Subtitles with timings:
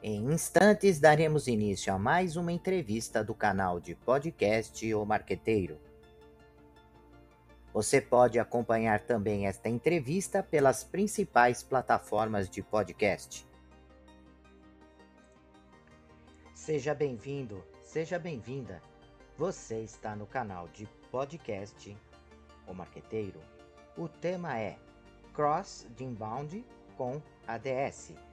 [0.00, 5.76] Em instantes daremos início a mais uma entrevista do canal de podcast O Marqueteiro.
[7.72, 13.44] Você pode acompanhar também esta entrevista pelas principais plataformas de podcast.
[16.54, 18.80] Seja bem-vindo, seja bem-vinda.
[19.36, 21.96] Você está no canal de podcast
[22.68, 23.40] O Marqueteiro.
[23.96, 24.78] O tema é
[25.34, 26.64] Cross de Inbound
[26.96, 28.27] com ADS.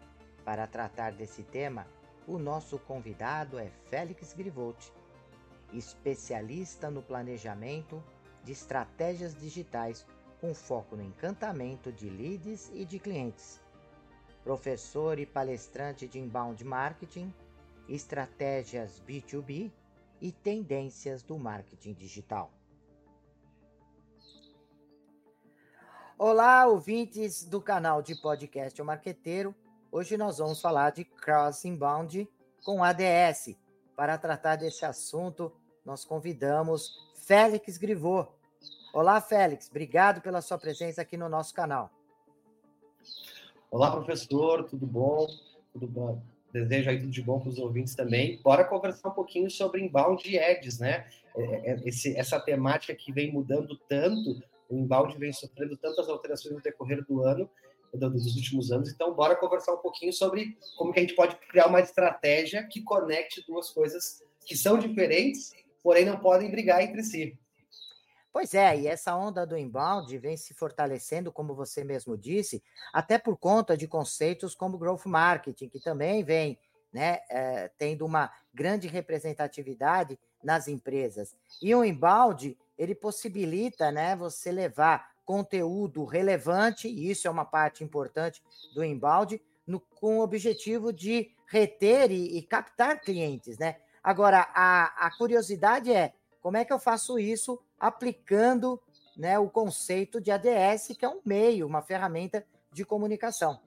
[0.46, 1.88] Para tratar desse tema,
[2.28, 4.92] o nosso convidado é Félix Grivolt,
[5.74, 8.02] especialista no planejamento
[8.44, 10.06] de estratégias digitais
[10.40, 13.60] com foco no encantamento de leads e de clientes.
[14.44, 17.34] Professor e palestrante de inbound marketing,
[17.90, 19.72] estratégias B2B
[20.22, 22.52] e tendências do marketing digital.
[26.18, 29.56] Olá, ouvintes do canal de podcast O Marqueteiro.
[29.98, 32.28] Hoje nós vamos falar de Cross Inbound
[32.66, 33.56] com ADS.
[33.96, 35.54] Para tratar desse assunto,
[35.86, 38.28] nós convidamos Félix Grivô.
[38.94, 39.70] Olá, Félix.
[39.70, 41.90] Obrigado pela sua presença aqui no nosso canal.
[43.72, 44.66] Olá, professor.
[44.66, 45.28] Tudo bom?
[45.72, 46.22] Tudo bom?
[46.52, 48.38] Desejo aí tudo de bom para os ouvintes também.
[48.44, 51.08] Bora conversar um pouquinho sobre inbound e ads, né?
[51.38, 56.10] É, é, é, esse, essa temática que vem mudando tanto, o inbound vem sofrendo tantas
[56.10, 57.50] alterações no decorrer do ano,
[57.96, 58.92] dos últimos anos.
[58.92, 62.82] Então, bora conversar um pouquinho sobre como que a gente pode criar uma estratégia que
[62.82, 67.38] conecte duas coisas que são diferentes, porém não podem brigar entre si.
[68.36, 73.18] Pois é, e essa onda do inbound vem se fortalecendo, como você mesmo disse, até
[73.18, 76.60] por conta de conceitos como growth marketing, que também vem
[76.92, 81.34] né, é, tendo uma grande representatividade nas empresas.
[81.62, 87.84] E o inbound, ele possibilita né, você levar conteúdo relevante, e isso é uma parte
[87.84, 88.42] importante
[88.74, 93.78] do embalde, no, com o objetivo de reter e, e captar clientes, né?
[94.04, 98.80] Agora, a, a curiosidade é como é que eu faço isso aplicando
[99.18, 103.60] né, o conceito de ADS, que é um meio, uma ferramenta de comunicação.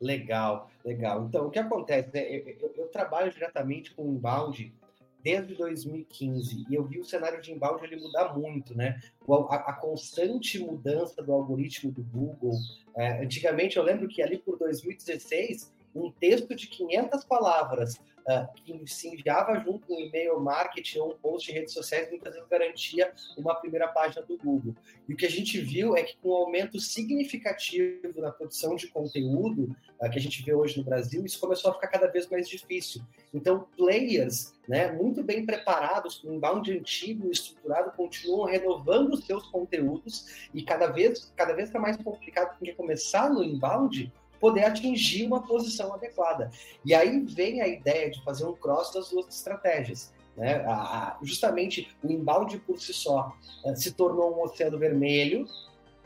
[0.00, 1.24] Legal, legal.
[1.26, 2.08] Então, o que acontece?
[2.14, 2.22] Né?
[2.34, 4.74] Eu, eu, eu trabalho diretamente com inbound
[5.22, 9.00] desde 2015 e eu vi o cenário de inbound ele mudar muito, né?
[9.28, 12.58] A, a constante mudança do algoritmo do Google.
[12.96, 18.86] É, antigamente eu lembro que ali por 2016 um texto de 500 palavras uh, que
[18.86, 23.12] se enviava junto um e-mail marketing ou um post de redes sociais muitas vezes garantia
[23.36, 24.74] uma primeira página do Google.
[25.08, 28.88] E o que a gente viu é que com um aumento significativo na produção de
[28.88, 32.28] conteúdo uh, que a gente vê hoje no Brasil, isso começou a ficar cada vez
[32.28, 33.02] mais difícil.
[33.34, 39.46] Então, players né, muito bem preparados, com um inbound antigo estruturado, continuam renovando os seus
[39.48, 45.26] conteúdos e cada vez cada vez está mais complicado porque começar no inbound poder atingir
[45.26, 46.50] uma posição adequada.
[46.84, 50.12] E aí vem a ideia de fazer um cross das duas estratégias.
[50.36, 50.64] Né?
[50.66, 55.46] A, a, justamente o inbound por si só uh, se tornou um oceano vermelho,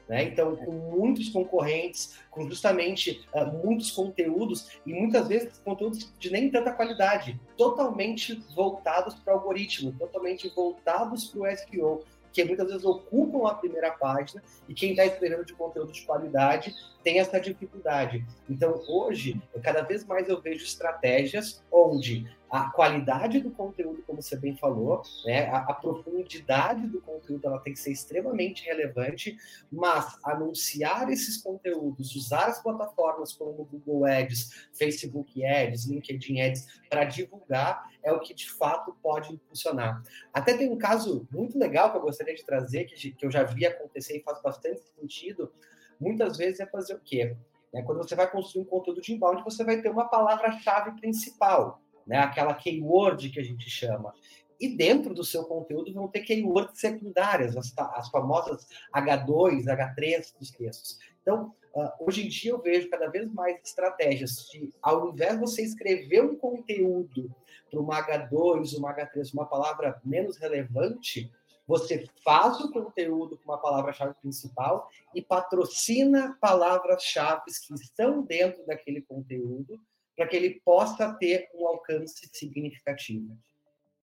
[0.09, 0.25] né?
[0.25, 6.51] Então, com muitos concorrentes, com justamente uh, muitos conteúdos e muitas vezes conteúdos de nem
[6.51, 12.85] tanta qualidade, totalmente voltados para o algoritmo, totalmente voltados para o SEO que muitas vezes
[12.85, 16.75] ocupam a primeira página e quem está esperando de conteúdo de qualidade
[17.05, 18.27] tem essa dificuldade.
[18.51, 24.37] Então, hoje, cada vez mais eu vejo estratégias onde a qualidade do conteúdo, como você
[24.37, 29.37] bem falou, né, a, a, profundidade do conteúdo ela tem que ser extremamente relevante,
[29.73, 37.05] mas anunciar esses conteúdos, usar as plataformas como Google Ads, Facebook Ads, LinkedIn Ads para
[37.05, 40.01] divulgar é o que de fato pode funcionar.
[40.33, 43.43] Até tem um caso muito legal que eu gostaria de trazer, que, que eu já
[43.43, 45.53] vi acontecer e faz bastante sentido.
[45.99, 47.37] Muitas vezes é fazer o quê?
[47.75, 51.81] É, quando você vai construir um conteúdo de inbound, você vai ter uma palavra-chave principal
[52.07, 52.19] né?
[52.19, 54.15] aquela keyword que a gente chama.
[54.61, 60.51] E dentro do seu conteúdo vão ter keywords secundárias, as, as famosas H2, H3 dos
[60.51, 60.99] textos.
[61.21, 65.41] Então, uh, hoje em dia eu vejo cada vez mais estratégias de, ao invés de
[65.41, 67.35] você escrever um conteúdo
[67.71, 71.31] para uma H2, uma H3, uma palavra menos relevante,
[71.67, 79.01] você faz o conteúdo com uma palavra-chave principal e patrocina palavras-chave que estão dentro daquele
[79.01, 79.81] conteúdo
[80.17, 83.37] para que ele possa ter um alcance significativo.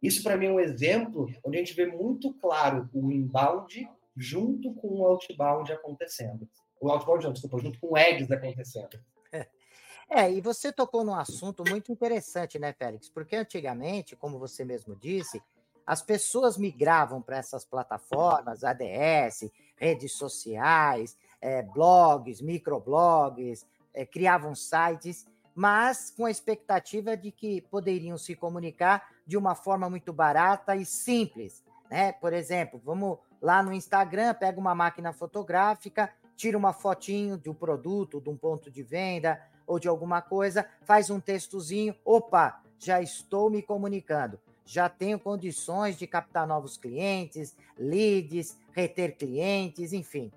[0.02, 4.74] Isso, para mim, é um exemplo onde a gente vê muito claro o inbound junto
[4.74, 6.50] com o outbound acontecendo.
[6.82, 9.00] O outbound, não, desculpa, junto com o ads acontecendo.
[10.14, 13.08] É, e você tocou num assunto muito interessante, né, Félix?
[13.08, 15.42] Porque antigamente, como você mesmo disse,
[15.88, 25.26] as pessoas migravam para essas plataformas, ADS, redes sociais, é, blogs, microblogs, é, criavam sites
[25.56, 30.86] mas com a expectativa de que poderiam se comunicar de uma forma muito barata e
[30.86, 31.64] simples.
[31.90, 32.12] Né?
[32.14, 37.54] Por exemplo, vamos lá no Instagram, pega uma máquina fotográfica, tira uma fotinho de um
[37.54, 43.02] produto, de um ponto de venda ou de alguma coisa, faz um textozinho, opa, já
[43.02, 50.32] estou me comunicando, já tenho condições de captar novos clientes, leads, reter clientes, enfim.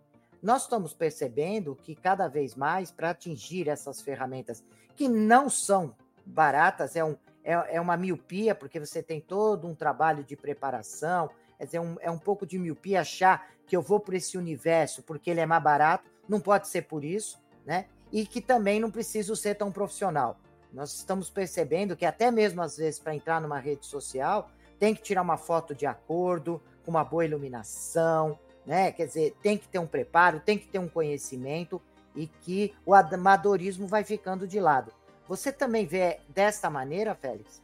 [0.44, 4.62] Nós estamos percebendo que cada vez mais, para atingir essas ferramentas
[4.94, 5.96] que não são
[6.26, 11.31] baratas, é, um, é, é uma miopia, porque você tem todo um trabalho de preparação,
[11.58, 15.02] é, dizer, um, é um pouco de miopia achar que eu vou para esse universo
[15.02, 17.87] porque ele é mais barato, não pode ser por isso, né?
[18.12, 20.38] E que também não preciso ser tão profissional.
[20.70, 25.00] Nós estamos percebendo que até mesmo às vezes para entrar numa rede social, tem que
[25.00, 28.93] tirar uma foto de acordo, com uma boa iluminação, né?
[28.93, 31.81] Quer dizer, tem que ter um preparo, tem que ter um conhecimento
[32.14, 34.93] e que o amadorismo vai ficando de lado.
[35.28, 37.62] Você também vê desta maneira, Félix?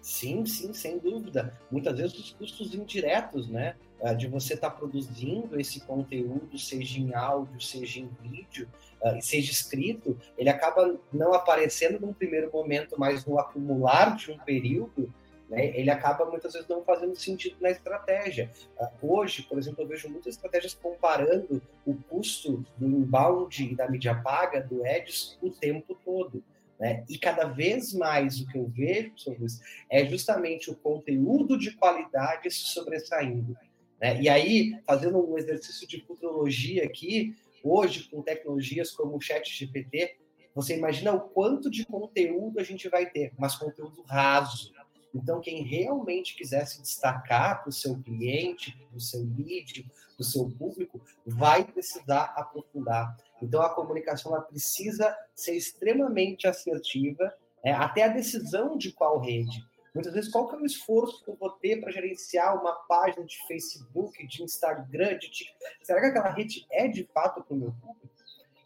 [0.00, 1.52] Sim, sim, sem dúvida.
[1.70, 3.74] Muitas vezes os custos indiretos, né?
[4.00, 8.68] Ah, de você estar tá produzindo esse conteúdo, seja em áudio, seja em vídeo,
[9.02, 14.38] uh, seja escrito, ele acaba não aparecendo num primeiro momento, mas no acumular de um
[14.38, 15.12] período,
[15.48, 18.50] né, ele acaba muitas vezes não fazendo sentido na estratégia.
[18.78, 23.88] Uh, hoje, por exemplo, eu vejo muitas estratégias comparando o custo do inbound e da
[23.88, 26.42] mídia paga do Ads o tempo todo.
[26.78, 27.04] Né?
[27.08, 29.60] E cada vez mais o que eu vejo, Luiz,
[29.90, 33.56] é justamente o conteúdo de qualidade se sobressaindo.
[34.00, 34.20] Né?
[34.20, 40.16] E aí, fazendo um exercício de futurologia aqui, hoje, com tecnologias como o Chat GPT,
[40.54, 44.72] você imagina o quanto de conteúdo a gente vai ter, mas conteúdo raso,
[45.16, 50.20] então, quem realmente quiser se destacar para o seu cliente, para o seu lead, para
[50.20, 53.16] o seu público, vai precisar aprofundar.
[53.40, 57.34] Então, a comunicação ela precisa ser extremamente assertiva,
[57.64, 59.64] é, até a decisão de qual rede.
[59.94, 63.24] Muitas vezes, qual que é o esforço que eu vou ter para gerenciar uma página
[63.24, 65.64] de Facebook, de Instagram, de TikTok?
[65.82, 68.10] Será que aquela rede é de fato para o meu público?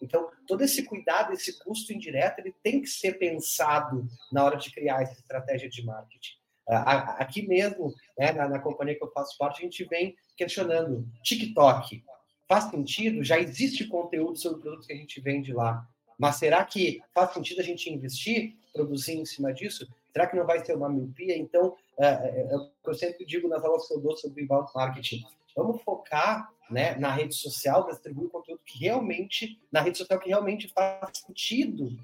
[0.02, 4.72] Então, todo esse cuidado, esse custo indireto, ele tem que ser pensado na hora de
[4.72, 6.39] criar essa estratégia de marketing.
[6.76, 12.04] Aqui mesmo, né, na, na, companhia que eu faço parte, a gente vem questionando TikTok.
[12.48, 13.24] Faz sentido?
[13.24, 15.86] Já existe conteúdo sobre produtos que a gente vende lá.
[16.18, 19.88] Mas será que faz sentido a gente investir, produzir em cima disso?
[20.12, 21.36] Será que não vai ser uma miopia?
[21.36, 25.24] Então, é, é, é eu sempre digo nas aulas que eu dou sobre inbound marketing.
[25.56, 30.68] Vamos focar né, na rede social, distribuir conteúdo que realmente, na rede social que realmente
[30.68, 31.98] faz sentido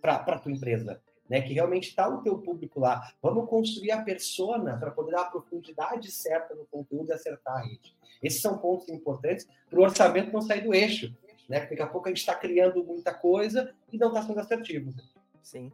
[0.00, 3.12] para a tua empresa né, que realmente está o teu público lá.
[3.22, 7.62] Vamos construir a persona para poder dar a profundidade certa no conteúdo e acertar a
[7.62, 7.96] rede.
[8.22, 11.14] Esses são pontos importantes para o orçamento não sair do eixo,
[11.48, 11.60] né?
[11.60, 14.94] Porque daqui a pouco a gente está criando muita coisa e não está sendo assertivo.
[15.42, 15.72] Sim.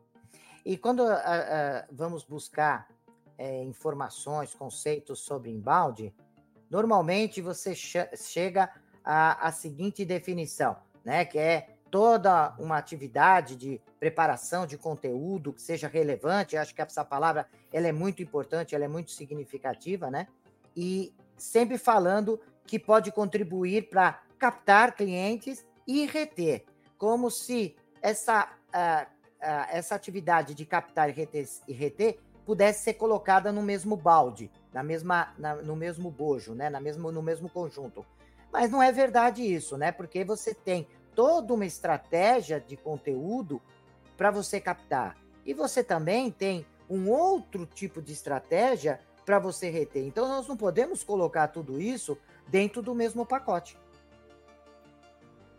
[0.65, 2.89] E quando uh, uh, vamos buscar
[3.39, 6.13] uh, informações, conceitos sobre inbound,
[6.69, 8.71] normalmente você chega
[9.05, 11.25] à, à seguinte definição, né?
[11.25, 17.05] Que é toda uma atividade de preparação de conteúdo que seja relevante, acho que essa
[17.05, 20.29] palavra ela é muito importante, ela é muito significativa, né?
[20.77, 26.65] E sempre falando que pode contribuir para captar clientes e reter,
[26.97, 32.95] como se essa, uh, uh, essa atividade de captar e reter, e reter, pudesse ser
[32.95, 36.71] colocada no mesmo balde, na mesma, na, no mesmo bojo, né?
[36.71, 38.05] na mesmo, no mesmo conjunto.
[38.53, 39.93] Mas não é verdade isso, né?
[39.93, 43.61] Porque você tem toda uma estratégia de conteúdo
[44.17, 45.17] para você captar.
[45.45, 50.05] E você também tem um outro tipo de estratégia para você reter.
[50.05, 53.77] Então nós não podemos colocar tudo isso dentro do mesmo pacote.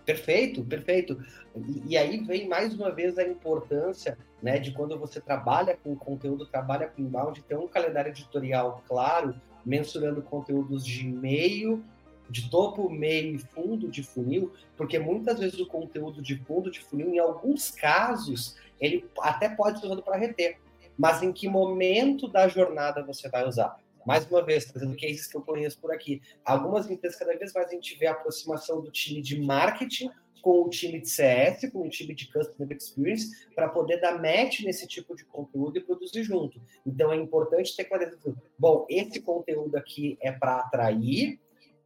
[0.05, 1.23] Perfeito, perfeito.
[1.55, 5.95] E, e, aí vem mais uma vez a importância né, de quando você trabalha com
[5.95, 11.83] conteúdo, trabalha com inbound, ter um calendário editorial claro, mensurando conteúdos de e-mail,
[12.31, 16.79] de topo, meio e fundo de funil, porque muitas vezes o conteúdo de fundo de
[16.79, 20.57] funil, em alguns casos, ele até pode ser usado para reter.
[20.97, 23.77] Mas em que momento da jornada você vai usar?
[24.05, 26.21] Mais uma vez, trazendo cases que eu conheço por aqui.
[26.43, 30.09] Algumas empresas, cada vez mais a gente vê a aproximação do time de marketing
[30.41, 34.61] com o time de CS, com o time de Customer Experience, para poder dar match
[34.61, 36.59] nesse tipo de conteúdo e produzir junto.
[36.85, 38.17] Então é importante ter clareza.
[38.57, 41.39] Bom, esse conteúdo aqui é para atrair,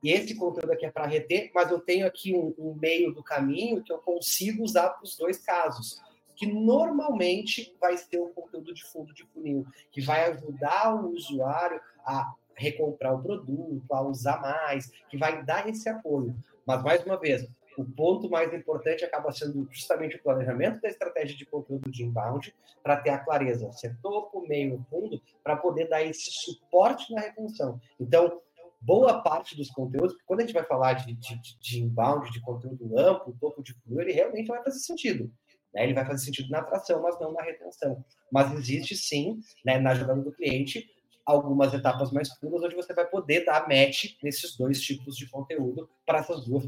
[0.05, 3.23] e esse conteúdo aqui é para reter, mas eu tenho aqui um, um, meio do
[3.23, 5.99] caminho que eu consigo usar para os dois casos,
[6.35, 11.81] que normalmente vai ser o conteúdo de fundo de funil, que vai ajudar o usuário
[12.05, 16.35] a recomprar o produto, a usar mais, que vai dar esse apoio.
[16.67, 17.43] Mas, mais uma vez,
[17.75, 22.53] o ponto mais importante acaba sendo justamente o planejamento da estratégia de conteúdo de inbound
[22.83, 27.21] para ter a clareza, se é topo, meio fundo, para poder dar esse suporte na
[27.21, 27.81] retenção.
[27.99, 28.39] Então,
[28.85, 32.97] boa parte dos conteúdos, quando a gente vai falar de, de, de inbound, de conteúdo
[32.97, 35.31] amplo, topo de funil, ele realmente vai fazer sentido.
[35.73, 35.83] Né?
[35.83, 38.05] Ele vai fazer sentido na atração, mas não na retenção.
[38.31, 40.87] Mas existe sim, né, na jornada do cliente,
[41.25, 45.89] algumas etapas mais furas onde você vai poder dar match nesses dois tipos de conteúdo
[46.05, 46.63] para essas duas,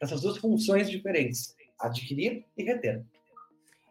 [0.00, 3.04] essas duas funções diferentes, adquirir e reter.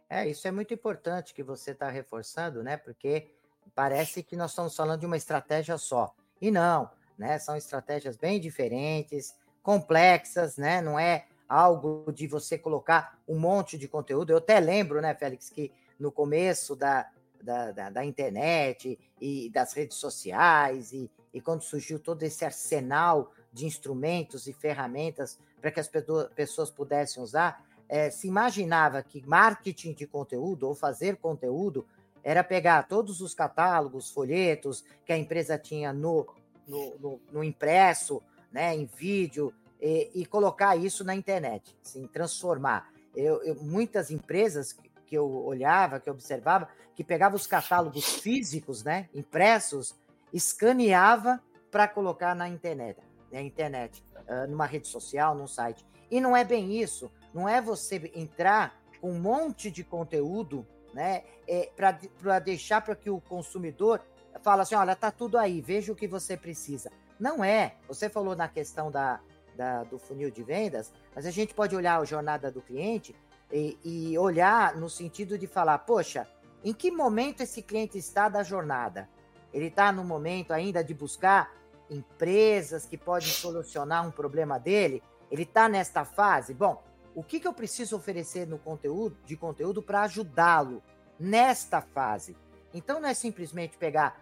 [0.10, 2.78] É, isso é muito importante que você está reforçando, né?
[2.78, 3.32] Porque
[3.76, 6.16] parece que nós estamos falando de uma estratégia só.
[6.40, 6.90] E não,
[7.24, 7.39] né?
[7.39, 10.82] São estratégias bem diferentes, complexas, né?
[10.82, 14.32] Não é algo de você colocar um monte de conteúdo.
[14.32, 17.10] Eu até lembro, né, Félix, que no começo da,
[17.42, 23.32] da, da, da internet e das redes sociais, e, e quando surgiu todo esse arsenal
[23.53, 25.89] de instrumentos e ferramentas para que as
[26.36, 31.86] pessoas pudessem usar, é, se imaginava que marketing de conteúdo ou fazer conteúdo
[32.22, 36.25] era pegar todos os catálogos, folhetos que a empresa tinha no,
[36.67, 42.89] no, no, no impresso, né, em vídeo, e, e, colocar isso na internet, assim, transformar.
[43.15, 44.74] Eu, eu, muitas empresas
[45.05, 49.96] que eu olhava, que eu observava, que pegava os catálogos físicos, né, impressos,
[50.32, 53.00] escaneava para colocar na internet,
[53.32, 54.03] na internet,
[54.48, 55.86] numa rede social, num site.
[56.10, 57.12] E não é bem isso.
[57.34, 63.10] Não é você entrar com um monte de conteúdo, né, é, para deixar para que
[63.10, 64.00] o consumidor
[64.42, 66.92] fala assim, olha, tá tudo aí, veja o que você precisa.
[67.20, 67.75] Não é.
[67.88, 69.20] Você falou na questão da,
[69.56, 73.16] da, do funil de vendas, mas a gente pode olhar a jornada do cliente
[73.52, 76.28] e, e olhar no sentido de falar, poxa,
[76.63, 79.10] em que momento esse cliente está da jornada?
[79.54, 81.54] Ele está no momento ainda de buscar
[81.90, 85.04] empresas que podem solucionar um problema dele?
[85.30, 86.54] Ele está nesta fase?
[86.54, 86.82] Bom,
[87.16, 90.82] o que, que eu preciso oferecer no conteúdo de conteúdo para ajudá-lo
[91.20, 92.36] nesta fase?
[92.74, 94.22] Então não é simplesmente pegar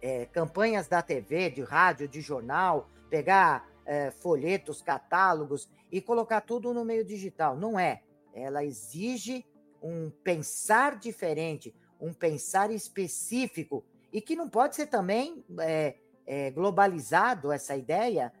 [0.00, 6.72] é, campanhas da TV, de rádio, de jornal, pegar é, folhetos, catálogos e colocar tudo
[6.72, 7.56] no meio digital.
[7.56, 8.02] Não é.
[8.34, 9.44] Ela exige
[9.82, 15.96] um pensar diferente, um pensar específico e que não pode ser também é,
[16.26, 18.32] é, globalizado essa ideia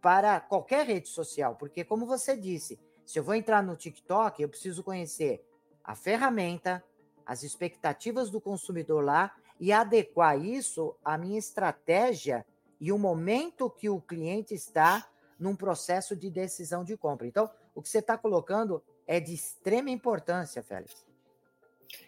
[0.00, 4.48] para qualquer rede social, porque como você disse, se eu vou entrar no TikTok, eu
[4.48, 5.46] preciso conhecer
[5.82, 6.84] a ferramenta,
[7.26, 12.44] as expectativas do consumidor lá e adequar isso à minha estratégia
[12.80, 17.26] e o momento que o cliente está num processo de decisão de compra.
[17.26, 21.04] Então, o que você está colocando é de extrema importância, Félix.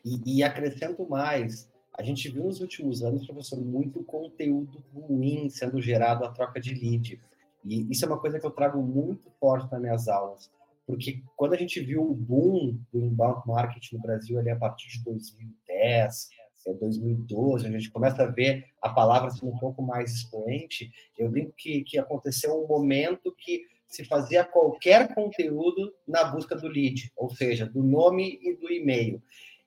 [0.04, 5.80] E, e acrescento mais, a gente viu nos últimos anos, professor, muito conteúdo ruim sendo
[5.80, 7.20] gerado à troca de lead.
[7.64, 10.50] E isso é uma coisa que eu trago muito forte nas minhas aulas.
[10.86, 14.88] Porque quando a gente viu o boom do inbound marketing no Brasil ali a partir
[14.88, 16.28] de 2010,
[16.74, 21.52] 2012, a gente começa a ver a palavra sendo um pouco mais expoente, eu digo
[21.56, 27.30] que, que aconteceu um momento que se fazia qualquer conteúdo na busca do lead, ou
[27.30, 29.22] seja, do nome e do e-mail.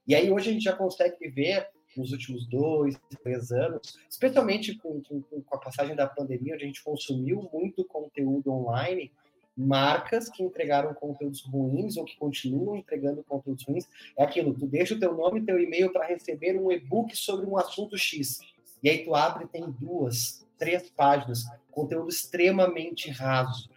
[0.06, 5.02] E aí hoje a gente já consegue ver nos últimos dois, três anos, especialmente com,
[5.02, 9.12] com, com a passagem da pandemia, onde a gente consumiu muito conteúdo online,
[9.60, 13.89] marcas que entregaram conteúdos ruins ou que continuam entregando conteúdos ruins.
[14.18, 17.46] É aquilo, tu deixa o teu nome e teu e-mail para receber um e-book sobre
[17.46, 18.39] um assunto X.
[18.82, 23.70] E aí tu abre e tem duas, três páginas, conteúdo extremamente raso.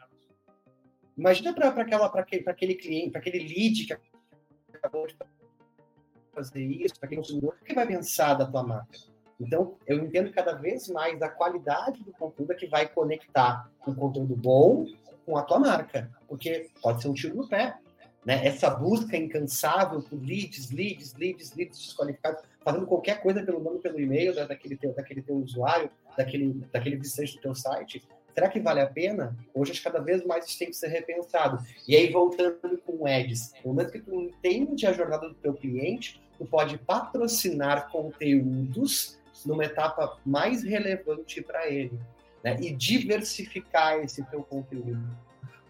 [1.19, 3.97] Imagina para aquele, aquele cliente, para aquele lead que
[4.75, 5.17] acabou de
[6.33, 8.99] fazer isso, para aquele consumidor, o que vai pensar da tua marca?
[9.41, 14.37] Então, eu entendo cada vez mais a qualidade do conteúdo que vai conectar um conteúdo
[14.37, 14.87] bom
[15.25, 17.77] com a tua marca, porque pode ser um tiro no pé.
[18.25, 18.47] Né?
[18.47, 23.99] Essa busca incansável por leads, leads, leads, leads desqualificados, fazendo qualquer coisa pelo nome, pelo
[24.01, 28.03] e-mail da, daquele, teu, daquele teu usuário, daquele, daquele visitante do teu site,
[28.33, 29.37] será que vale a pena?
[29.53, 31.59] Hoje, cada vez mais isso tem que ser repensado.
[31.87, 36.23] E aí, voltando com o no momento que tu entende a jornada do teu cliente,
[36.39, 41.99] tu pode patrocinar conteúdos numa etapa mais relevante para ele
[42.43, 42.57] né?
[42.61, 45.03] e diversificar esse teu conteúdo.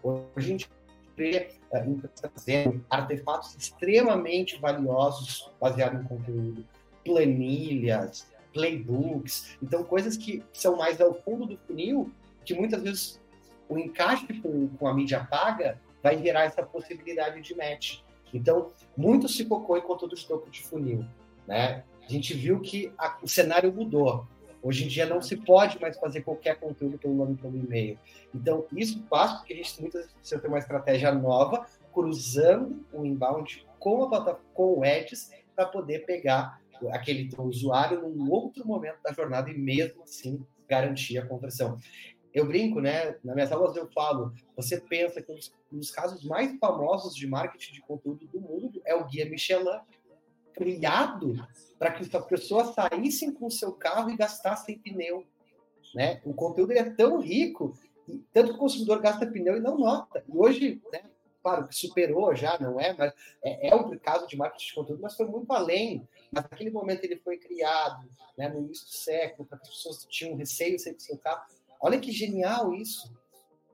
[0.01, 0.69] Hoje a gente
[1.15, 6.65] vê uh, artefatos extremamente valiosos baseados em conteúdo,
[7.05, 12.11] planilhas, playbooks, então coisas que são mais ao fundo do funil,
[12.45, 13.21] que muitas vezes
[13.67, 17.99] o encaixe com, com a mídia paga vai gerar essa possibilidade de match.
[18.33, 21.05] Então, muito se focou em conteúdo de topo de funil,
[21.47, 21.83] né?
[22.03, 24.27] A gente viu que a, o cenário mudou.
[24.63, 27.99] Hoje em dia não se pode mais fazer qualquer conteúdo pelo nome pelo e-mail.
[28.33, 33.05] Então, isso passa porque a gente muitas vezes precisa ter uma estratégia nova, cruzando o
[33.05, 39.11] inbound com a com o Ads, para poder pegar aquele usuário num outro momento da
[39.11, 41.77] jornada e mesmo assim garantir a conversão.
[42.33, 43.15] Eu brinco, né?
[43.23, 47.73] Na minha aulas eu falo, você pensa que um dos casos mais famosos de marketing
[47.73, 49.79] de conteúdo do mundo é o Guia Michelin,
[50.53, 51.35] criado
[51.83, 55.27] para que as pessoas saíssem com o seu carro e gastassem pneu.
[55.93, 56.21] Né?
[56.23, 57.77] O conteúdo é tão rico,
[58.31, 60.23] tanto que o consumidor gasta pneu e não nota.
[60.25, 61.01] E hoje, né,
[61.41, 62.93] claro que superou já, não é?
[62.93, 63.13] Mas
[63.43, 66.07] é, é um caso de marketing de conteúdo, mas foi muito além.
[66.31, 70.77] Naquele momento ele foi criado, né, no início do século, para as pessoas tinham receio
[70.77, 71.41] de sair com o seu carro.
[71.81, 73.13] Olha que genial isso.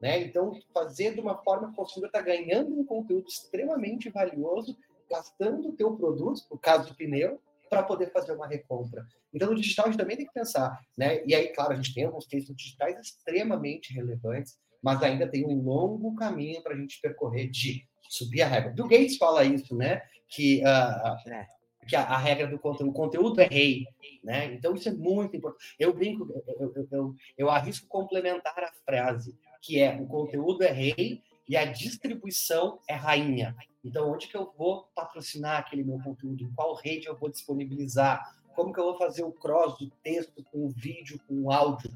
[0.01, 0.19] Né?
[0.23, 4.75] Então, fazer de uma forma que o consumidor está ganhando um conteúdo extremamente valioso,
[5.07, 9.05] gastando o teu produto, no caso do pneu, para poder fazer uma recompra.
[9.33, 10.79] Então, no digital, a gente também tem que pensar.
[10.97, 11.23] Né?
[11.25, 15.61] E aí, claro, a gente tem alguns textos digitais extremamente relevantes, mas ainda tem um
[15.61, 18.71] longo caminho para a gente percorrer de subir a regra.
[18.71, 20.01] Bill Gates fala isso, né?
[20.27, 21.47] Que uh, é
[21.87, 23.87] que a, a, regra do conteúdo, o conteúdo é rei,
[24.23, 24.53] né?
[24.53, 25.75] Então isso é muito importante.
[25.79, 30.71] Eu brinco, eu, eu, eu, eu arrisco complementar a frase, que é o conteúdo é
[30.71, 33.55] rei e a distribuição é rainha.
[33.83, 36.43] Então, onde que eu vou patrocinar aquele meu conteúdo?
[36.43, 38.35] Em qual rede eu vou disponibilizar?
[38.55, 41.91] Como que eu vou fazer o cross do texto com o vídeo, com o áudio?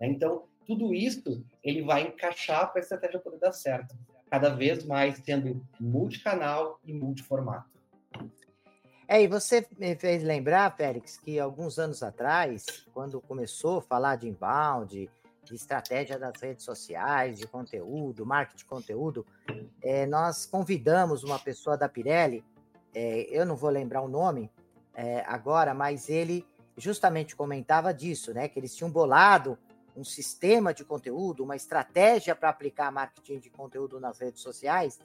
[0.00, 0.08] Né?
[0.08, 3.96] Então, tudo isso ele vai encaixar para a estratégia poder dar certo.
[4.30, 7.78] Cada vez mais sendo multicanal e multiformato.
[9.10, 14.16] É, e você me fez lembrar, Félix, que alguns anos atrás, quando começou a falar
[14.16, 15.10] de inbound,
[15.48, 19.26] de estratégia das redes sociais, de conteúdo, marketing de conteúdo,
[19.82, 22.44] é, nós convidamos uma pessoa da Pirelli,
[22.94, 24.50] é, eu não vou lembrar o nome
[24.94, 28.48] é, agora, mas ele justamente comentava disso, né?
[28.48, 29.58] Que eles tinham bolado
[29.96, 35.00] um sistema de conteúdo, uma estratégia para aplicar marketing de conteúdo nas redes sociais,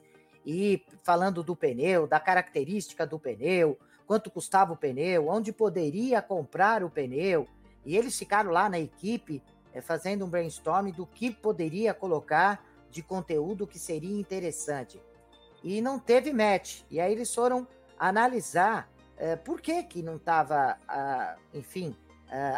[0.46, 6.84] e falando do pneu, da característica do pneu, quanto custava o pneu, onde poderia comprar
[6.84, 7.48] o pneu.
[7.84, 9.42] E eles ficaram lá na equipe
[9.74, 15.02] é, fazendo um brainstorm do que poderia colocar de conteúdo que seria interessante.
[15.62, 16.82] E não teve match.
[16.90, 17.66] E aí eles foram
[17.98, 20.78] analisar é, por que, que não estava,
[21.52, 21.96] enfim,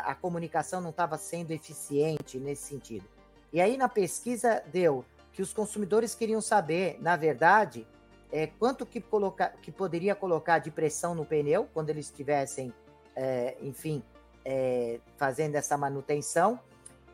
[0.05, 3.07] a comunicação não estava sendo eficiente nesse sentido.
[3.53, 7.87] E aí na pesquisa deu que os consumidores queriam saber, na verdade,
[8.33, 12.73] é, quanto que, colocar, que poderia colocar de pressão no pneu quando eles estivessem,
[13.15, 14.03] é, enfim,
[14.45, 16.59] é, fazendo essa manutenção.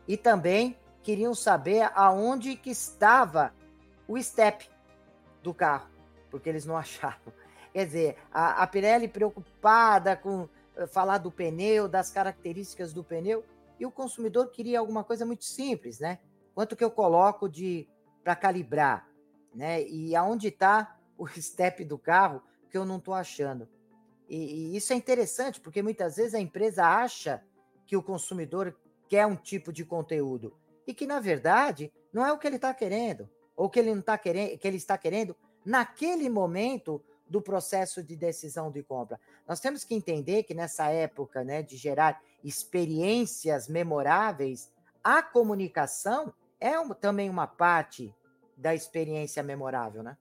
[0.07, 3.53] E também queriam saber aonde que estava
[4.07, 4.69] o step
[5.41, 5.89] do carro,
[6.29, 7.33] porque eles não achavam.
[7.71, 13.43] Quer dizer, a, a Pirelli preocupada com uh, falar do pneu, das características do pneu,
[13.79, 16.19] e o consumidor queria alguma coisa muito simples, né?
[16.53, 17.87] Quanto que eu coloco de
[18.23, 19.09] para calibrar,
[19.53, 19.83] né?
[19.83, 23.67] E aonde está o step do carro que eu não estou achando.
[24.29, 27.43] E, e, isso é interessante, porque muitas vezes a empresa acha
[27.85, 28.75] que o consumidor
[29.13, 32.73] quer um tipo de conteúdo e que, na verdade, não é o que ele está
[32.73, 36.99] querendo, ou que ele não está querendo, que ele está querendo naquele momento
[37.29, 39.19] do processo de decisão de compra.
[39.47, 44.71] Nós temos que entender que nessa época né, de gerar experiências memoráveis,
[45.03, 48.11] a comunicação é um, também uma parte
[48.57, 50.17] da experiência memorável, né?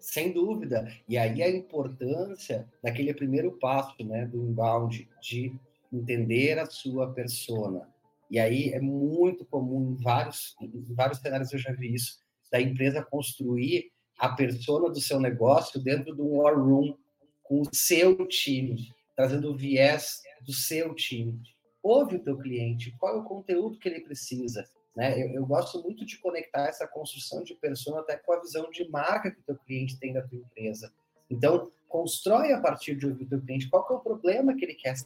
[0.00, 0.90] Sem dúvida.
[1.06, 5.60] E aí a importância daquele primeiro passo, né, do inbound, de
[5.92, 7.88] entender a sua persona.
[8.30, 12.18] E aí é muito comum em vários, em vários cenários eu já vi isso,
[12.50, 16.96] da empresa construir a persona do seu negócio dentro de um war room
[17.42, 21.40] com o seu time, trazendo o viés do seu time.
[21.82, 24.64] Ouve o teu cliente, qual é o conteúdo que ele precisa,
[24.96, 25.22] né?
[25.22, 28.88] Eu, eu, gosto muito de conectar essa construção de persona até com a visão de
[28.88, 30.92] marca que o teu cliente tem da tua empresa.
[31.30, 34.74] Então, constrói a partir de ouvir o teu cliente qual é o problema que ele
[34.74, 34.96] quer,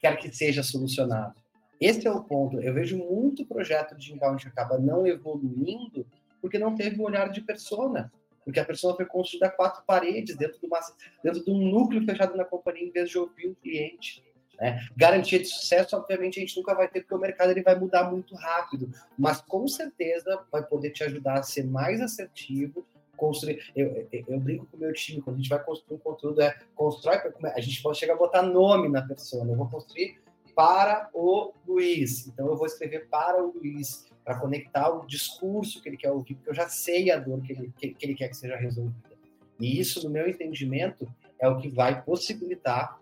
[0.00, 1.34] quer, que seja solucionado.
[1.80, 2.60] Esse é o ponto.
[2.60, 6.06] Eu vejo muito projeto de que acaba não evoluindo
[6.40, 8.12] porque não teve um olhar de persona.
[8.44, 10.80] Porque a pessoa foi construída quatro paredes, dentro de, uma,
[11.22, 14.24] dentro de um núcleo fechado na companhia, em vez de ouvir o cliente.
[14.58, 14.80] Né?
[14.96, 18.10] Garantia de sucesso, obviamente, a gente nunca vai ter, porque o mercado ele vai mudar
[18.10, 22.86] muito rápido, mas com certeza vai poder te ajudar a ser mais assertivo,
[23.18, 23.70] construir.
[23.76, 26.40] Eu, eu, eu, brinco com o meu time, quando a gente vai construir um conteúdo,
[26.40, 27.18] é constrói,
[27.54, 30.18] a gente pode chegar a botar nome na pessoa, eu vou construir
[30.56, 35.88] para o Luiz, então eu vou escrever para o Luiz, para conectar o discurso que
[35.88, 38.28] ele quer ouvir, porque eu já sei a dor que ele, que, que ele quer
[38.28, 39.16] que seja resolvida.
[39.60, 41.06] E isso, no meu entendimento,
[41.38, 42.98] é o que vai possibilitar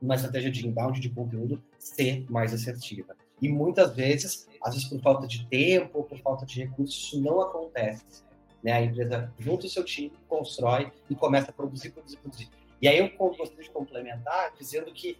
[0.00, 3.14] uma estratégia de inbound de conteúdo ser mais assertiva.
[3.40, 7.20] E muitas vezes, às vezes por falta de tempo ou por falta de recursos, isso
[7.20, 8.23] não acontece.
[8.64, 8.72] Né?
[8.72, 12.48] A empresa junta o seu time, constrói e começa a produzir, produzir, produzir.
[12.80, 15.18] E aí eu gostaria de complementar dizendo que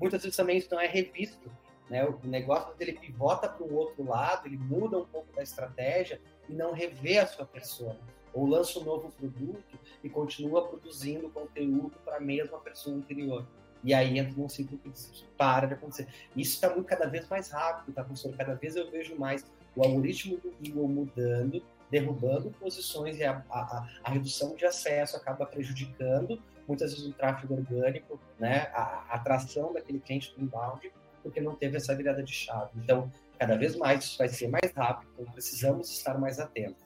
[0.00, 1.50] muitas vezes também isso não é revisto.
[1.90, 2.04] Né?
[2.04, 6.52] O negócio dele pivota para o outro lado, ele muda um pouco da estratégia e
[6.52, 7.96] não revê a sua pessoa.
[8.32, 13.46] Ou lança um novo produto e continua produzindo conteúdo para a mesma pessoa anterior.
[13.82, 14.90] E aí entra num ciclo que,
[15.36, 16.08] para de acontecer.
[16.36, 18.36] Isso está cada vez mais rápido, tá, professor?
[18.36, 19.44] Cada vez eu vejo mais
[19.74, 25.46] o algoritmo do Google mudando, derrubando posições e a, a, a redução de acesso acaba
[25.46, 31.40] prejudicando muitas vezes o tráfego orgânico, né, a, a atração daquele cliente do inbound, porque
[31.40, 32.70] não teve essa virada de chave.
[32.76, 36.84] Então, cada vez mais isso vai ser mais rápido, então precisamos estar mais atentos.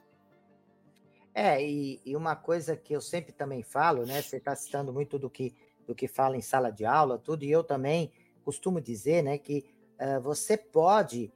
[1.32, 4.20] É, e, e, uma coisa que eu sempre também falo, né?
[4.20, 5.54] Você está citando muito do que,
[5.86, 8.12] do que fala em sala de aula, tudo, e eu também
[8.44, 9.64] costumo dizer, né, que
[10.00, 11.32] uh, você pode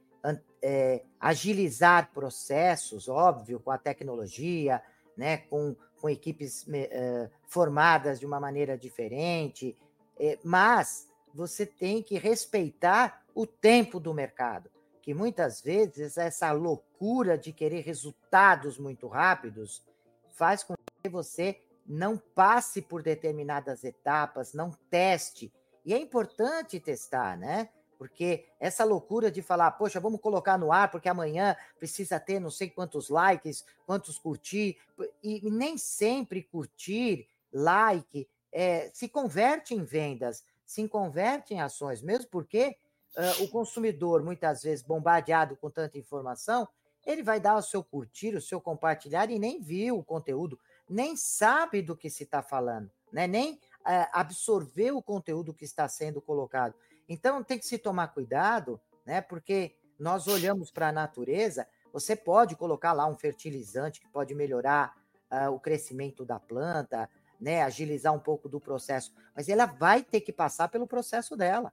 [0.61, 4.81] é, agilizar processos, óbvio, com a tecnologia,
[5.15, 9.77] né, com, com equipes uh, formadas de uma maneira diferente,
[10.19, 14.69] é, mas você tem que respeitar o tempo do mercado,
[15.01, 19.85] que muitas vezes essa loucura de querer resultados muito rápidos
[20.31, 25.53] faz com que você não passe por determinadas etapas, não teste.
[25.85, 27.69] E é importante testar, né?
[27.97, 32.51] Porque essa loucura de falar, poxa, vamos colocar no ar, porque amanhã precisa ter não
[32.51, 34.77] sei quantos likes, quantos curtir,
[35.23, 42.27] e nem sempre curtir, like, é, se converte em vendas, se converte em ações, mesmo
[42.29, 42.77] porque
[43.15, 46.67] uh, o consumidor, muitas vezes bombardeado com tanta informação,
[47.05, 51.15] ele vai dar o seu curtir, o seu compartilhar e nem viu o conteúdo, nem
[51.15, 53.27] sabe do que se está falando, né?
[53.27, 56.73] nem uh, absorveu o conteúdo que está sendo colocado.
[57.07, 59.21] Então tem que se tomar cuidado, né?
[59.21, 64.95] Porque nós olhamos para a natureza, você pode colocar lá um fertilizante que pode melhorar
[65.31, 67.63] uh, o crescimento da planta, né?
[67.63, 71.71] Agilizar um pouco do processo, mas ela vai ter que passar pelo processo dela.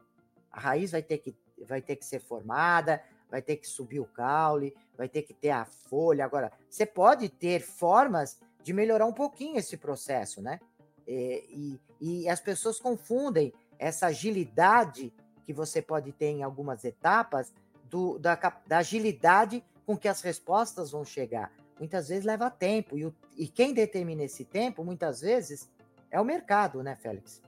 [0.51, 1.35] A raiz vai ter que,
[1.67, 5.51] vai ter que ser formada, vai ter que subir o caule, vai ter que ter
[5.51, 6.25] a folha.
[6.25, 10.61] Agora, você pode ter formas de melhorar um pouquinho esse processo, né?
[11.07, 15.13] E, e, e as pessoas confundem essa agilidade
[15.45, 17.53] que você pode ter em algumas etapas
[17.91, 18.35] do, da,
[18.67, 21.53] da agilidade com que as respostas vão chegar.
[21.79, 25.71] Muitas vezes leva tempo, e, o, e quem determina esse tempo, muitas vezes,
[26.11, 27.43] é o mercado, né, Félix?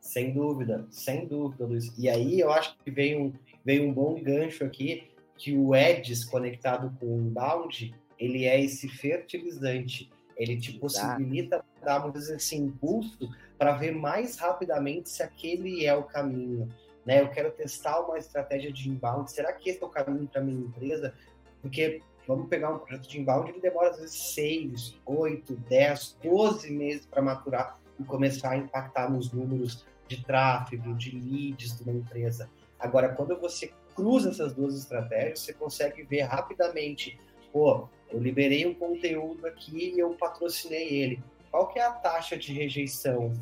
[0.00, 1.96] Sem dúvida, sem dúvida, Luiz.
[1.96, 3.32] E aí eu acho que veio um,
[3.64, 8.88] veio um bom gancho aqui, que o Edis conectado com o inbound, ele é esse
[8.88, 10.10] fertilizante.
[10.36, 15.94] Ele te possibilita dar, muitas vezes, esse impulso para ver mais rapidamente se aquele é
[15.94, 16.68] o caminho
[17.04, 17.20] né?
[17.20, 19.30] Eu quero testar uma estratégia de inbound.
[19.30, 21.14] Será que esse é o caminho para minha empresa?
[21.60, 26.70] Porque vamos pegar um projeto de inbound, ele demora às vezes 6, 8, 10, 12
[26.70, 31.92] meses para maturar e começar a impactar nos números de tráfego, de leads de uma
[31.92, 32.48] empresa.
[32.78, 37.18] Agora, quando você cruza essas duas estratégias, você consegue ver rapidamente,
[37.52, 41.22] pô, eu liberei um conteúdo aqui e eu patrocinei ele.
[41.50, 43.32] Qual que é a taxa de rejeição?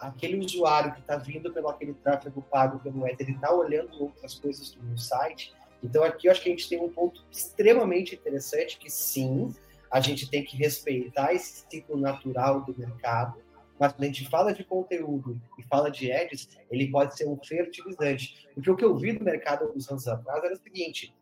[0.00, 4.34] Aquele usuário que está vindo pelo aquele tráfego pago pelo Ether, ele está olhando outras
[4.34, 5.54] coisas no site.
[5.82, 9.54] Então aqui eu acho que a gente tem um ponto extremamente interessante que sim,
[9.90, 13.40] a gente tem que respeitar esse ciclo natural do mercado,
[13.78, 17.36] mas quando a gente fala de conteúdo e fala de ads, ele pode ser um
[17.42, 18.48] fertilizante.
[18.54, 21.14] Porque o que eu vi no mercado alguns anos atrás era o seguinte,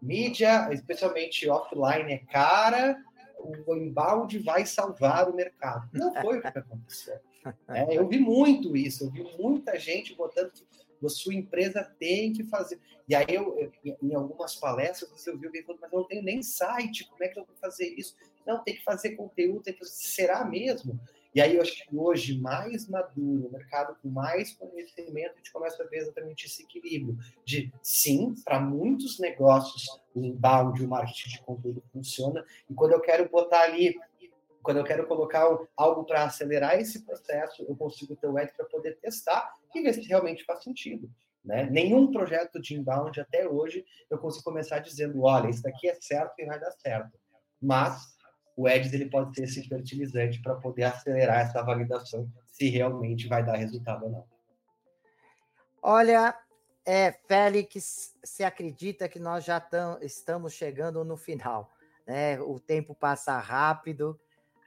[0.00, 2.96] mídia, especialmente offline, é cara,
[3.38, 5.88] o embalde vai salvar o mercado.
[5.92, 7.20] Não foi o que aconteceu.
[7.68, 12.44] É, eu vi muito isso, eu vi muita gente botando que sua empresa tem que
[12.44, 12.78] fazer.
[13.08, 16.42] E aí, eu, em algumas palestras, eu vi alguém falando, mas eu não tenho nem
[16.42, 18.16] site, como é que eu vou fazer isso?
[18.46, 19.84] Não, tem que fazer conteúdo, tem que...
[19.84, 20.98] será mesmo?
[21.34, 25.52] E aí, eu acho que hoje, mais maduro, o mercado com mais conhecimento, a gente
[25.52, 31.30] começa a ver exatamente esse equilíbrio de, sim, para muitos negócios, o inbound, o marketing
[31.30, 33.98] de conteúdo funciona, e quando eu quero botar ali
[34.62, 35.46] quando eu quero colocar
[35.76, 39.92] algo para acelerar esse processo, eu consigo ter o Ed para poder testar e ver
[39.92, 41.10] se realmente faz sentido.
[41.44, 41.64] Né?
[41.64, 46.34] Nenhum projeto de inbound até hoje eu consigo começar dizendo, olha, isso daqui é certo
[46.38, 47.18] e vai dar certo.
[47.60, 48.16] Mas
[48.56, 53.44] o Edge ele pode ser esse fertilizante para poder acelerar essa validação se realmente vai
[53.44, 54.24] dar resultado ou não.
[55.82, 56.36] Olha,
[56.84, 61.72] é, Félix, se acredita que nós já tam, estamos chegando no final.
[62.06, 62.40] Né?
[62.40, 64.18] O tempo passa rápido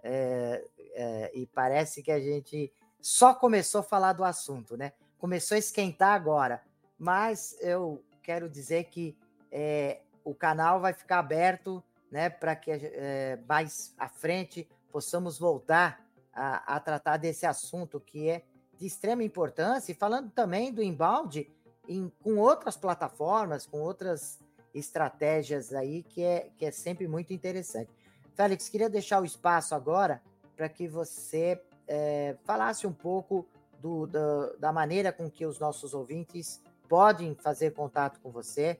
[0.07, 0.63] é,
[0.93, 4.93] é, e parece que a gente só começou a falar do assunto, né?
[5.17, 6.61] começou a esquentar agora,
[6.99, 9.17] mas eu quero dizer que
[9.51, 16.05] é, o canal vai ficar aberto né, para que é, mais à frente possamos voltar
[16.31, 18.43] a, a, tratar desse assunto que é
[18.77, 21.49] de extrema importância, e falando também do embalde
[21.87, 24.39] em, com outras plataformas, com outras
[24.75, 27.89] estratégias aí, que é, que é sempre muito interessante.
[28.35, 30.21] Félix, queria deixar o espaço agora
[30.55, 33.47] para que você é, falasse um pouco
[33.79, 38.79] do, da, da, maneira com que os nossos ouvintes podem fazer contato com você,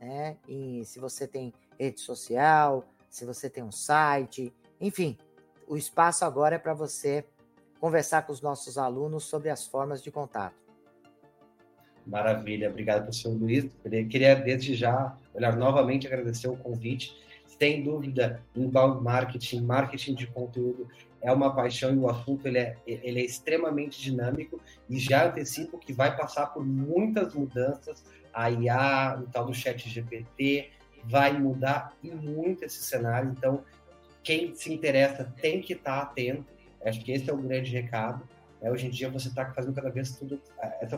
[0.00, 0.36] né?
[0.48, 5.18] E se você tem rede social, se você tem um site, enfim,
[5.66, 7.24] o espaço agora é para você
[7.80, 10.62] conversar com os nossos alunos sobre as formas de contato.
[12.06, 13.68] Maravilha, obrigado, professor Luiz.
[13.82, 17.20] Queria desde já, olhar novamente agradecer o convite.
[17.62, 20.88] Sem dúvida, inbound marketing, marketing de conteúdo
[21.20, 25.78] é uma paixão e o assunto ele é, ele é extremamente dinâmico e já antecipo
[25.78, 28.04] que vai passar por muitas mudanças.
[28.34, 30.70] A IA, o tal do chat GPT,
[31.04, 33.30] vai mudar muito esse cenário.
[33.30, 33.62] Então,
[34.24, 36.44] quem se interessa tem que estar atento.
[36.84, 38.28] Acho que esse é o grande recado.
[38.62, 40.40] É, hoje em dia você está fazendo cada vez tudo.
[40.62, 40.88] É,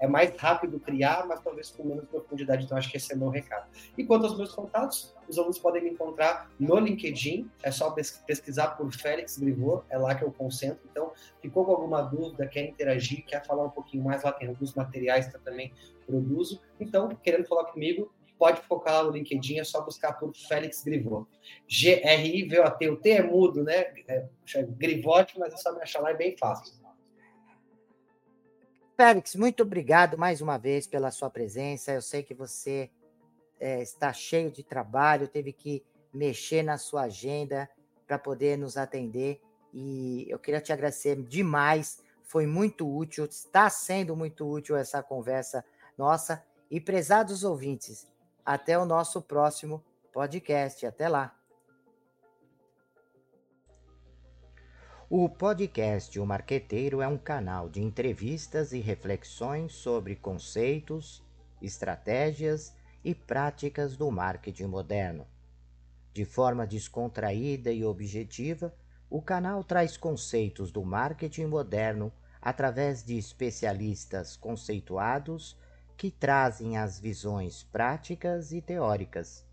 [0.00, 2.64] é mais rápido criar, mas talvez com menos profundidade.
[2.64, 3.68] Então, acho que esse é meu recado.
[3.96, 7.50] E quanto aos meus contatos, os alunos podem me encontrar no LinkedIn.
[7.62, 10.80] É só pesquisar por Félix Grivô, é lá que eu concentro.
[10.90, 14.74] Então, ficou com alguma dúvida, quer interagir, quer falar um pouquinho mais, lá tem alguns
[14.74, 15.72] materiais que eu também
[16.06, 16.60] produzo.
[16.80, 21.28] Então, querendo falar comigo, pode focar lá no LinkedIn, é só buscar por Félix Grivot.
[21.68, 22.90] G-R-I-V-O-T.
[22.90, 23.92] O T é mudo, né?
[24.08, 24.26] É,
[24.76, 26.81] Grivote, mas é só me achar lá, é bem fácil.
[29.04, 31.90] Félix, muito obrigado mais uma vez pela sua presença.
[31.90, 32.88] Eu sei que você
[33.58, 35.84] é, está cheio de trabalho, teve que
[36.14, 37.68] mexer na sua agenda
[38.06, 39.42] para poder nos atender.
[39.74, 42.00] E eu queria te agradecer demais.
[42.22, 45.64] Foi muito útil, está sendo muito útil essa conversa
[45.98, 46.40] nossa.
[46.70, 48.06] E prezados ouvintes,
[48.46, 50.86] até o nosso próximo podcast.
[50.86, 51.41] Até lá.
[55.14, 61.22] O podcast O Marqueteiro é um canal de entrevistas e reflexões sobre conceitos,
[61.60, 65.26] estratégias e práticas do marketing moderno.
[66.14, 68.74] De forma descontraída e objetiva,
[69.10, 75.58] o canal traz conceitos do marketing moderno através de especialistas conceituados
[75.94, 79.44] que trazem as visões práticas e teóricas.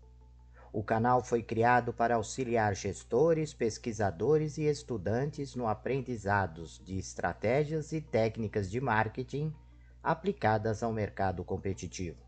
[0.72, 8.00] O canal foi criado para auxiliar gestores, pesquisadores e estudantes no aprendizado de estratégias e
[8.00, 9.52] técnicas de marketing
[10.00, 12.18] aplicadas ao mercado competitivo.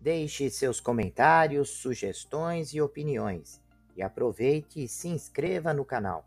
[0.00, 3.60] Deixe seus comentários, sugestões e opiniões
[3.96, 6.24] e aproveite e se inscreva no canal.